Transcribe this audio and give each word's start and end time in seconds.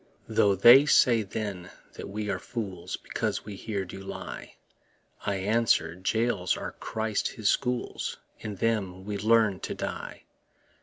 Though 0.27 0.55
they 0.55 0.87
say 0.87 1.21
then 1.21 1.69
that 1.93 2.09
we 2.09 2.27
are 2.31 2.39
fools 2.39 2.97
Because 2.97 3.45
we 3.45 3.55
here 3.55 3.85
do 3.85 3.99
lie, 3.99 4.55
I 5.27 5.35
answer, 5.35 5.93
Jails 5.93 6.57
are 6.57 6.71
Christ 6.71 7.27
his 7.33 7.49
schools, 7.49 8.17
In 8.39 8.55
them 8.55 9.05
we 9.05 9.19
learn 9.19 9.59
to 9.59 9.75
die. 9.75 10.23